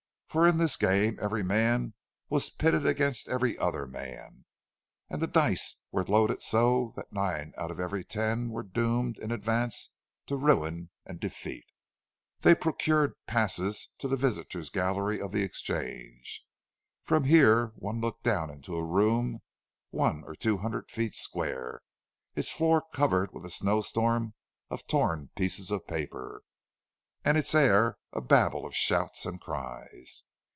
For 0.31 0.47
in 0.47 0.59
this 0.59 0.77
game 0.77 1.19
every 1.21 1.43
man 1.43 1.93
was 2.29 2.49
pitted 2.49 2.85
against 2.85 3.27
every 3.27 3.57
other 3.57 3.85
man; 3.85 4.45
and 5.09 5.21
the 5.21 5.27
dice 5.27 5.75
were 5.91 6.05
loaded 6.05 6.41
so 6.41 6.93
that 6.95 7.11
nine 7.11 7.51
out 7.57 7.69
of 7.69 7.81
every 7.81 8.05
ten 8.05 8.49
were 8.49 8.63
doomed 8.63 9.19
in 9.19 9.29
advance 9.29 9.89
to 10.27 10.37
ruin 10.37 10.89
and 11.05 11.19
defeat. 11.19 11.65
They 12.43 12.55
procured 12.55 13.15
passes 13.27 13.89
to 13.97 14.07
the 14.07 14.15
visitors' 14.15 14.69
gallery 14.69 15.19
of 15.19 15.33
the 15.33 15.43
Exchange. 15.43 16.45
From 17.03 17.25
here 17.25 17.73
one 17.75 17.99
looked 17.99 18.23
down 18.23 18.49
into 18.49 18.77
a 18.77 18.85
room 18.85 19.41
one 19.89 20.23
or 20.23 20.33
two 20.33 20.59
hundred 20.59 20.89
feet 20.89 21.13
square, 21.13 21.81
its 22.37 22.53
floor 22.53 22.81
covered 22.93 23.33
with 23.33 23.45
a 23.45 23.49
snowstorm 23.49 24.33
of 24.69 24.87
torn 24.87 25.29
pieces 25.35 25.71
of 25.71 25.85
paper, 25.87 26.43
and 27.23 27.37
its 27.37 27.53
air 27.53 27.99
a 28.13 28.19
babel 28.19 28.65
of 28.65 28.75
shouts 28.75 29.27
and 29.27 29.39
cries. 29.39 30.23